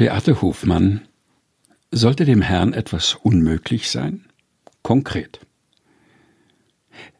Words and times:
Beate 0.00 0.40
Hofmann 0.40 1.02
Sollte 1.90 2.24
dem 2.24 2.40
Herrn 2.40 2.72
etwas 2.72 3.18
unmöglich 3.22 3.90
sein? 3.90 4.24
Konkret. 4.80 5.40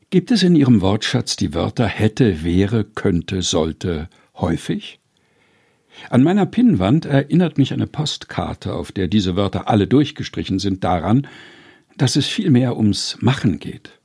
Gibt 0.08 0.30
es 0.30 0.42
in 0.42 0.56
Ihrem 0.56 0.80
Wortschatz 0.80 1.36
die 1.36 1.52
Wörter 1.52 1.86
hätte, 1.86 2.42
wäre, 2.42 2.84
könnte, 2.84 3.42
sollte 3.42 4.08
häufig? 4.34 4.98
An 6.08 6.22
meiner 6.22 6.46
Pinnwand 6.46 7.04
erinnert 7.04 7.58
mich 7.58 7.74
eine 7.74 7.86
Postkarte, 7.86 8.72
auf 8.72 8.92
der 8.92 9.08
diese 9.08 9.36
Wörter 9.36 9.68
alle 9.68 9.86
durchgestrichen 9.86 10.58
sind, 10.58 10.82
daran, 10.82 11.26
dass 11.98 12.16
es 12.16 12.28
vielmehr 12.28 12.78
ums 12.78 13.18
Machen 13.20 13.58
geht. 13.58 14.00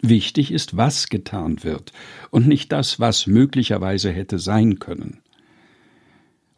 Wichtig 0.00 0.52
ist, 0.52 0.76
was 0.76 1.08
getan 1.08 1.64
wird 1.64 1.90
und 2.30 2.46
nicht 2.46 2.70
das, 2.70 3.00
was 3.00 3.26
möglicherweise 3.26 4.12
hätte 4.12 4.38
sein 4.38 4.78
können. 4.78 5.22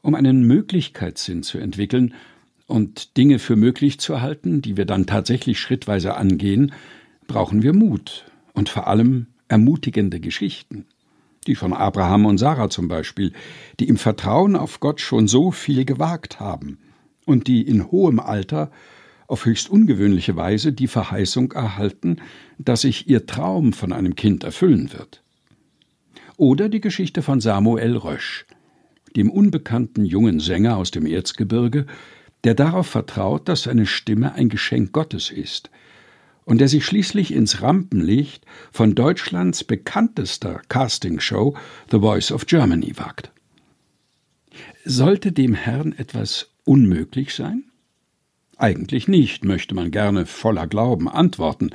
Um 0.02 0.14
einen 0.14 0.42
Möglichkeitssinn 0.42 1.42
zu 1.42 1.58
entwickeln 1.58 2.14
und 2.66 3.16
Dinge 3.16 3.38
für 3.38 3.56
möglich 3.56 3.98
zu 3.98 4.20
halten, 4.20 4.62
die 4.62 4.76
wir 4.76 4.84
dann 4.84 5.06
tatsächlich 5.06 5.58
schrittweise 5.58 6.16
angehen, 6.16 6.72
brauchen 7.26 7.62
wir 7.62 7.72
Mut 7.72 8.26
und 8.52 8.68
vor 8.68 8.86
allem 8.86 9.26
ermutigende 9.48 10.20
Geschichten. 10.20 10.86
Die 11.46 11.54
von 11.54 11.72
Abraham 11.72 12.26
und 12.26 12.38
Sarah 12.38 12.68
zum 12.68 12.88
Beispiel, 12.88 13.32
die 13.80 13.88
im 13.88 13.96
Vertrauen 13.96 14.54
auf 14.54 14.80
Gott 14.80 15.00
schon 15.00 15.28
so 15.28 15.50
viel 15.50 15.84
gewagt 15.84 16.40
haben 16.40 16.78
und 17.24 17.46
die 17.46 17.62
in 17.62 17.90
hohem 17.90 18.20
Alter 18.20 18.70
auf 19.26 19.44
höchst 19.44 19.68
ungewöhnliche 19.70 20.36
Weise 20.36 20.72
die 20.72 20.88
Verheißung 20.88 21.52
erhalten, 21.52 22.16
dass 22.58 22.82
sich 22.82 23.08
ihr 23.08 23.26
Traum 23.26 23.72
von 23.72 23.92
einem 23.92 24.16
Kind 24.16 24.42
erfüllen 24.44 24.92
wird. 24.92 25.22
Oder 26.36 26.68
die 26.68 26.80
Geschichte 26.80 27.22
von 27.22 27.40
Samuel 27.40 27.96
Rösch, 27.96 28.46
dem 29.18 29.30
unbekannten 29.30 30.04
jungen 30.04 30.38
Sänger 30.38 30.76
aus 30.76 30.92
dem 30.92 31.04
Erzgebirge, 31.04 31.86
der 32.44 32.54
darauf 32.54 32.86
vertraut, 32.86 33.48
dass 33.48 33.64
seine 33.64 33.84
Stimme 33.84 34.34
ein 34.34 34.48
Geschenk 34.48 34.92
Gottes 34.92 35.30
ist 35.30 35.70
und 36.44 36.58
der 36.58 36.68
sich 36.68 36.86
schließlich 36.86 37.34
ins 37.34 37.60
Rampenlicht 37.60 38.46
von 38.70 38.94
Deutschlands 38.94 39.64
bekanntester 39.64 40.62
Castingshow 40.68 41.56
The 41.90 41.98
Voice 41.98 42.30
of 42.30 42.46
Germany 42.46 42.96
wagt. 42.96 43.32
Sollte 44.84 45.32
dem 45.32 45.52
Herrn 45.52 45.92
etwas 45.92 46.52
unmöglich 46.64 47.34
sein? 47.34 47.64
Eigentlich 48.56 49.08
nicht, 49.08 49.44
möchte 49.44 49.74
man 49.74 49.90
gerne 49.90 50.26
voller 50.26 50.66
Glauben 50.68 51.08
antworten, 51.08 51.70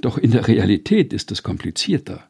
doch 0.00 0.18
in 0.18 0.30
der 0.30 0.46
Realität 0.46 1.12
ist 1.12 1.32
es 1.32 1.42
komplizierter. 1.42 2.28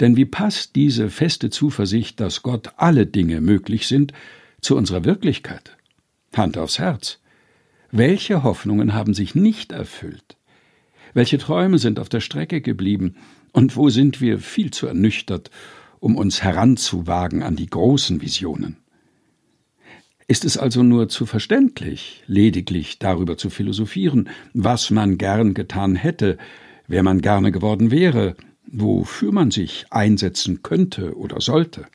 Denn 0.00 0.16
wie 0.16 0.24
passt 0.24 0.76
diese 0.76 1.10
feste 1.10 1.50
Zuversicht, 1.50 2.20
dass 2.20 2.42
Gott 2.42 2.72
alle 2.76 3.06
Dinge 3.06 3.40
möglich 3.40 3.86
sind, 3.86 4.12
zu 4.60 4.76
unserer 4.76 5.04
Wirklichkeit? 5.04 5.76
Hand 6.34 6.56
aufs 6.56 6.78
Herz. 6.78 7.18
Welche 7.90 8.42
Hoffnungen 8.42 8.94
haben 8.94 9.14
sich 9.14 9.34
nicht 9.34 9.72
erfüllt? 9.72 10.36
Welche 11.14 11.38
Träume 11.38 11.78
sind 11.78 11.98
auf 11.98 12.08
der 12.08 12.20
Strecke 12.20 12.60
geblieben? 12.60 13.16
Und 13.52 13.76
wo 13.76 13.88
sind 13.88 14.20
wir 14.20 14.38
viel 14.38 14.70
zu 14.70 14.86
ernüchtert, 14.86 15.50
um 16.00 16.16
uns 16.16 16.42
heranzuwagen 16.42 17.42
an 17.42 17.56
die 17.56 17.68
großen 17.68 18.20
Visionen? 18.20 18.76
Ist 20.26 20.44
es 20.44 20.58
also 20.58 20.82
nur 20.82 21.08
zu 21.08 21.24
verständlich, 21.24 22.22
lediglich 22.26 22.98
darüber 22.98 23.38
zu 23.38 23.48
philosophieren, 23.48 24.28
was 24.52 24.90
man 24.90 25.16
gern 25.16 25.54
getan 25.54 25.96
hätte, 25.96 26.36
wer 26.86 27.02
man 27.02 27.22
gerne 27.22 27.50
geworden 27.50 27.90
wäre, 27.90 28.36
wofür 28.70 29.32
man 29.32 29.50
sich 29.50 29.86
einsetzen 29.90 30.62
könnte 30.62 31.16
oder 31.16 31.40
sollte? 31.40 31.86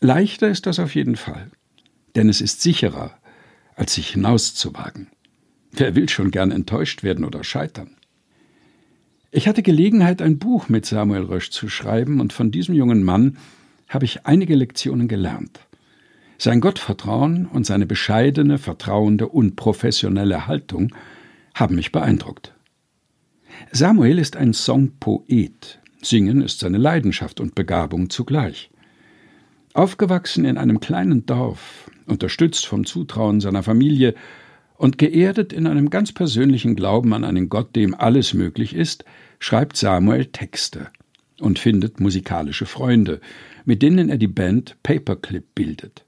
Leichter 0.00 0.48
ist 0.48 0.66
das 0.66 0.78
auf 0.78 0.94
jeden 0.94 1.16
Fall, 1.16 1.50
denn 2.16 2.28
es 2.28 2.40
ist 2.40 2.60
sicherer, 2.60 3.18
als 3.74 3.94
sich 3.94 4.10
hinauszuwagen. 4.10 5.08
Wer 5.70 5.94
will 5.94 6.08
schon 6.08 6.30
gern 6.30 6.50
enttäuscht 6.50 7.02
werden 7.02 7.24
oder 7.24 7.44
scheitern? 7.44 7.96
Ich 9.30 9.48
hatte 9.48 9.62
Gelegenheit, 9.62 10.20
ein 10.20 10.38
Buch 10.38 10.68
mit 10.68 10.84
Samuel 10.84 11.22
Rösch 11.22 11.50
zu 11.50 11.68
schreiben, 11.68 12.20
und 12.20 12.34
von 12.34 12.50
diesem 12.50 12.74
jungen 12.74 13.02
Mann 13.02 13.38
habe 13.88 14.04
ich 14.04 14.26
einige 14.26 14.54
Lektionen 14.54 15.08
gelernt. 15.08 15.60
Sein 16.36 16.60
Gottvertrauen 16.60 17.46
und 17.46 17.64
seine 17.64 17.86
bescheidene, 17.86 18.58
vertrauende 18.58 19.28
und 19.28 19.56
professionelle 19.56 20.46
Haltung 20.46 20.94
haben 21.54 21.76
mich 21.76 21.92
beeindruckt. 21.92 22.52
Samuel 23.70 24.18
ist 24.18 24.36
ein 24.36 24.52
Songpoet. 24.52 25.78
Singen 26.02 26.42
ist 26.42 26.58
seine 26.58 26.78
Leidenschaft 26.78 27.40
und 27.40 27.54
Begabung 27.54 28.10
zugleich. 28.10 28.70
Aufgewachsen 29.74 30.44
in 30.44 30.58
einem 30.58 30.80
kleinen 30.80 31.24
Dorf, 31.24 31.90
unterstützt 32.06 32.66
vom 32.66 32.84
Zutrauen 32.84 33.40
seiner 33.40 33.62
Familie 33.62 34.14
und 34.76 34.98
geerdet 34.98 35.52
in 35.52 35.66
einem 35.66 35.90
ganz 35.90 36.12
persönlichen 36.12 36.74
Glauben 36.74 37.14
an 37.14 37.24
einen 37.24 37.48
Gott, 37.48 37.76
dem 37.76 37.94
alles 37.94 38.34
möglich 38.34 38.74
ist, 38.74 39.04
schreibt 39.38 39.76
Samuel 39.76 40.26
Texte 40.26 40.88
und 41.40 41.58
findet 41.58 42.00
musikalische 42.00 42.66
Freunde, 42.66 43.20
mit 43.64 43.82
denen 43.82 44.08
er 44.08 44.18
die 44.18 44.28
Band 44.28 44.76
Paperclip 44.82 45.54
bildet. 45.54 46.04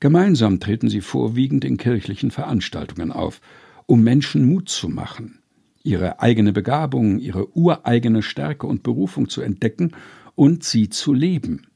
Gemeinsam 0.00 0.60
treten 0.60 0.88
sie 0.88 1.00
vorwiegend 1.00 1.64
in 1.64 1.76
kirchlichen 1.76 2.30
Veranstaltungen 2.30 3.10
auf, 3.10 3.40
um 3.86 4.02
Menschen 4.02 4.44
Mut 4.44 4.68
zu 4.68 4.88
machen, 4.88 5.40
ihre 5.88 6.20
eigene 6.20 6.52
Begabung, 6.52 7.18
ihre 7.18 7.56
ureigene 7.56 8.22
Stärke 8.22 8.66
und 8.66 8.82
Berufung 8.82 9.28
zu 9.28 9.40
entdecken 9.40 9.92
und 10.34 10.62
sie 10.62 10.90
zu 10.90 11.14
leben, 11.14 11.66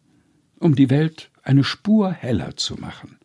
um 0.58 0.74
die 0.74 0.90
Welt 0.90 1.30
eine 1.42 1.64
Spur 1.64 2.12
heller 2.12 2.56
zu 2.56 2.76
machen. 2.76 3.16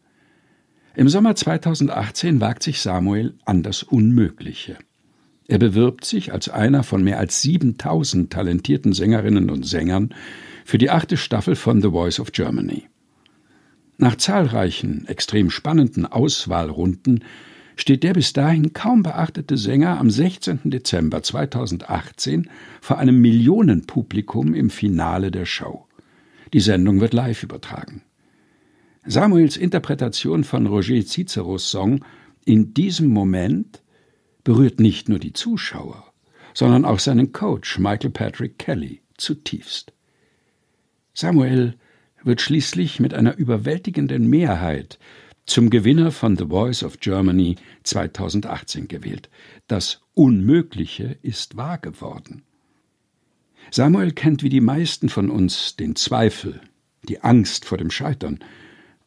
Im 0.95 1.09
Sommer 1.09 1.35
2018 1.35 2.41
wagt 2.41 2.63
sich 2.63 2.81
Samuel 2.81 3.35
an 3.45 3.61
das 3.61 3.83
Unmögliche. 3.83 4.77
Er 5.47 5.59
bewirbt 5.59 6.05
sich 6.05 6.33
als 6.33 6.49
einer 6.49 6.83
von 6.83 7.03
mehr 7.03 7.19
als 7.19 7.41
7000 7.41 8.31
talentierten 8.31 8.93
Sängerinnen 8.93 9.49
und 9.49 9.65
Sängern 9.65 10.15
für 10.65 10.77
die 10.77 10.89
achte 10.89 11.17
Staffel 11.17 11.55
von 11.55 11.81
The 11.81 11.89
Voice 11.89 12.19
of 12.19 12.31
Germany. 12.31 12.87
Nach 13.97 14.15
zahlreichen, 14.15 15.05
extrem 15.07 15.49
spannenden 15.49 16.05
Auswahlrunden 16.05 17.23
steht 17.77 18.03
der 18.03 18.13
bis 18.13 18.33
dahin 18.33 18.73
kaum 18.73 19.03
beachtete 19.03 19.55
Sänger 19.57 19.99
am 19.99 20.09
16. 20.09 20.61
Dezember 20.65 21.23
2018 21.23 22.49
vor 22.81 22.97
einem 22.97 23.21
Millionenpublikum 23.21 24.53
im 24.53 24.69
Finale 24.69 25.31
der 25.31 25.45
Show. 25.45 25.85
Die 26.53 26.59
Sendung 26.59 26.99
wird 26.99 27.13
live 27.13 27.43
übertragen. 27.43 28.01
Samuels 29.05 29.55
Interpretation 29.55 30.43
von 30.43 30.67
Roger 30.67 31.01
Ciceros 31.05 31.69
Song 31.69 32.03
in 32.45 32.73
diesem 32.73 33.07
Moment 33.07 33.81
berührt 34.43 34.79
nicht 34.79 35.07
nur 35.07 35.19
die 35.19 35.33
Zuschauer, 35.33 36.11
sondern 36.53 36.83
auch 36.83 36.99
seinen 36.99 37.31
Coach 37.31 37.79
Michael 37.79 38.09
Patrick 38.09 38.57
Kelly 38.57 39.01
zutiefst. 39.17 39.93
Samuel 41.13 41.75
wird 42.23 42.41
schließlich 42.41 42.99
mit 42.99 43.13
einer 43.13 43.37
überwältigenden 43.37 44.27
Mehrheit 44.27 44.99
zum 45.47 45.69
Gewinner 45.69 46.11
von 46.11 46.37
The 46.37 46.45
Voice 46.45 46.83
of 46.83 46.99
Germany 46.99 47.55
2018 47.83 48.87
gewählt. 48.87 49.29
Das 49.67 50.01
Unmögliche 50.13 51.17
ist 51.23 51.57
wahr 51.57 51.79
geworden. 51.79 52.43
Samuel 53.71 54.11
kennt 54.11 54.43
wie 54.43 54.49
die 54.49 54.61
meisten 54.61 55.09
von 55.09 55.31
uns 55.31 55.75
den 55.75 55.95
Zweifel, 55.95 56.61
die 57.03 57.21
Angst 57.21 57.65
vor 57.65 57.77
dem 57.77 57.89
Scheitern 57.89 58.39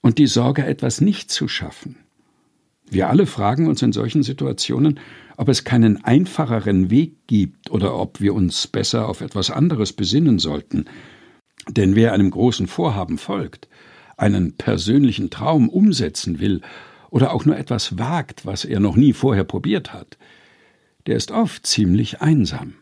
und 0.01 0.19
die 0.19 0.27
Sorge, 0.27 0.65
etwas 0.65 1.01
nicht 1.01 1.31
zu 1.31 1.47
schaffen. 1.47 1.97
Wir 2.91 3.09
alle 3.09 3.27
fragen 3.27 3.69
uns 3.69 3.83
in 3.83 3.93
solchen 3.93 4.23
Situationen, 4.23 4.99
ob 5.37 5.49
es 5.49 5.65
keinen 5.65 6.05
einfacheren 6.05 6.91
Weg 6.91 7.27
gibt 7.27 7.71
oder 7.71 7.95
ob 7.95 8.21
wir 8.21 8.35
uns 8.35 8.67
besser 8.67 9.09
auf 9.09 9.21
etwas 9.21 9.51
anderes 9.51 9.93
besinnen 9.93 10.39
sollten. 10.39 10.87
Denn 11.69 11.95
wer 11.95 12.13
einem 12.13 12.31
großen 12.31 12.67
Vorhaben 12.67 13.19
folgt, 13.19 13.69
einen 14.21 14.53
persönlichen 14.53 15.31
Traum 15.31 15.69
umsetzen 15.69 16.41
will 16.41 16.61
oder 17.11 17.33
auch 17.33 17.45
nur 17.45 17.57
etwas 17.57 17.99
wagt, 17.99 18.47
was 18.47 18.65
er 18.65 18.81
noch 18.81 18.97
nie 18.97 19.13
vorher 19.13 19.45
probiert 19.45 19.93
hat, 19.93 20.19
der 21.07 21.17
ist 21.17 21.31
oft 21.31 21.67
ziemlich 21.67 22.21
einsam. 22.21 22.75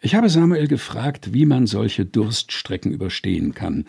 Ich 0.00 0.14
habe 0.14 0.28
Samuel 0.28 0.68
gefragt, 0.68 1.32
wie 1.32 1.46
man 1.46 1.66
solche 1.66 2.04
Durststrecken 2.04 2.92
überstehen 2.92 3.54
kann, 3.54 3.86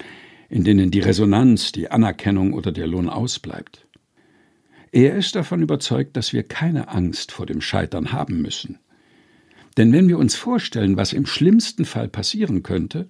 in 0.49 0.63
denen 0.63 0.91
die 0.91 0.99
Resonanz, 0.99 1.71
die 1.71 1.91
Anerkennung 1.91 2.53
oder 2.53 2.71
der 2.71 2.87
Lohn 2.87 3.09
ausbleibt. 3.09 3.87
Er 4.91 5.15
ist 5.15 5.35
davon 5.35 5.61
überzeugt, 5.63 6.15
dass 6.15 6.33
wir 6.33 6.43
keine 6.43 6.89
Angst 6.89 7.31
vor 7.31 7.47
dem 7.47 7.61
Scheitern 7.61 8.11
haben 8.11 8.41
müssen. 8.41 8.77
Denn 9.75 9.91
wenn 9.91 10.07
wir 10.07 10.19
uns 10.19 10.35
vorstellen, 10.35 10.97
was 10.97 11.13
im 11.13 11.25
schlimmsten 11.25 11.83
Fall 11.83 12.07
passieren 12.07 12.61
könnte, 12.61 13.09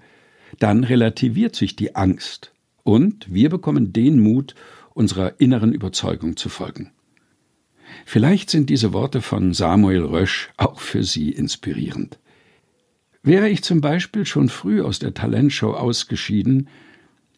dann 0.59 0.85
relativiert 0.85 1.57
sich 1.57 1.75
die 1.75 1.95
Angst 1.95 2.52
und 2.83 3.33
wir 3.33 3.49
bekommen 3.49 3.93
den 3.93 4.19
Mut, 4.19 4.55
unserer 4.93 5.39
inneren 5.39 5.73
Überzeugung 5.73 6.37
zu 6.37 6.49
folgen. 6.49 6.91
Vielleicht 8.05 8.49
sind 8.49 8.69
diese 8.69 8.93
Worte 8.93 9.21
von 9.21 9.53
Samuel 9.53 10.03
Rösch 10.03 10.49
auch 10.57 10.79
für 10.79 11.03
Sie 11.03 11.31
inspirierend. 11.31 12.19
Wäre 13.21 13.49
ich 13.49 13.63
zum 13.63 13.81
Beispiel 13.81 14.25
schon 14.25 14.49
früh 14.49 14.81
aus 14.81 14.99
der 14.99 15.13
Talentshow 15.13 15.73
ausgeschieden, 15.73 16.67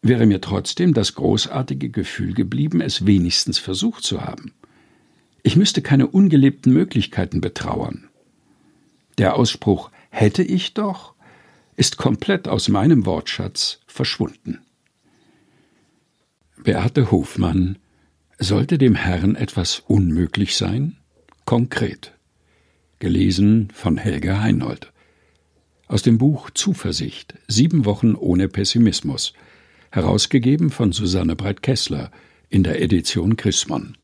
wäre 0.02 0.26
mir 0.26 0.40
trotzdem 0.40 0.94
das 0.94 1.14
großartige 1.14 1.90
Gefühl 1.90 2.34
geblieben, 2.34 2.80
es 2.80 3.06
wenigstens 3.06 3.58
versucht 3.58 4.04
zu 4.04 4.22
haben. 4.22 4.52
Ich 5.42 5.56
müsste 5.56 5.82
keine 5.82 6.08
ungelebten 6.08 6.72
Möglichkeiten 6.72 7.40
betrauern. 7.40 8.08
Der 9.18 9.36
Ausspruch 9.36 9.90
hätte 10.10 10.42
ich 10.42 10.74
doch 10.74 11.14
ist 11.76 11.98
komplett 11.98 12.48
aus 12.48 12.68
meinem 12.68 13.04
Wortschatz 13.04 13.80
verschwunden. 13.86 14.60
Beate 16.62 17.10
Hofmann 17.10 17.78
Sollte 18.38 18.78
dem 18.78 18.94
Herrn 18.94 19.36
etwas 19.36 19.82
unmöglich 19.86 20.56
sein? 20.56 20.96
Konkret. 21.44 22.12
Gelesen 22.98 23.68
von 23.72 23.98
Helga 23.98 24.40
Heinold. 24.40 24.92
Aus 25.86 26.02
dem 26.02 26.18
Buch 26.18 26.50
Zuversicht. 26.50 27.34
Sieben 27.46 27.84
Wochen 27.84 28.14
ohne 28.14 28.48
Pessimismus. 28.48 29.34
Herausgegeben 29.90 30.70
von 30.70 30.92
Susanne 30.92 31.36
Breit-Kessler 31.36 32.10
in 32.48 32.62
der 32.62 32.80
Edition 32.82 33.36
Chrismon. 33.36 33.94